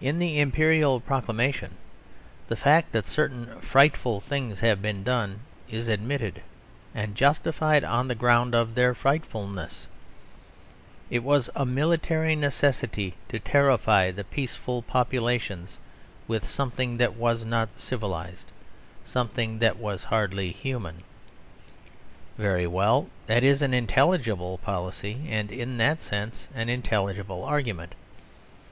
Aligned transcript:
In 0.00 0.18
the 0.18 0.40
Imperial 0.40 0.98
proclamation 0.98 1.76
the 2.48 2.56
fact 2.56 2.90
that 2.90 3.06
certain 3.06 3.60
"frightful" 3.60 4.18
things 4.18 4.58
have 4.58 4.82
been 4.82 5.04
done 5.04 5.38
is 5.68 5.86
admitted; 5.86 6.42
and 6.92 7.14
justified 7.14 7.84
on 7.84 8.08
the 8.08 8.16
ground 8.16 8.56
of 8.56 8.74
their 8.74 8.92
frightfulness. 8.92 9.86
It 11.10 11.22
was 11.22 11.48
a 11.54 11.64
military 11.64 12.34
necessity 12.34 13.14
to 13.28 13.38
terrify 13.38 14.10
the 14.10 14.24
peaceful 14.24 14.82
populations 14.82 15.78
with 16.26 16.44
something 16.48 16.96
that 16.96 17.14
was 17.14 17.44
not 17.44 17.78
civilised, 17.78 18.50
something 19.04 19.60
that 19.60 19.76
was 19.76 20.02
hardly 20.02 20.50
human. 20.50 21.04
Very 22.36 22.66
well. 22.66 23.06
That 23.28 23.44
is 23.44 23.62
an 23.62 23.72
intelligible 23.72 24.58
policy: 24.58 25.26
and 25.28 25.52
in 25.52 25.76
that 25.76 26.00
sense 26.00 26.48
an 26.52 26.68
intelligible 26.68 27.44
argument. 27.44 27.94